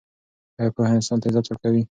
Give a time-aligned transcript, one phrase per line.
[0.59, 1.81] آیا پوهه انسان ته عزت ورکوي؟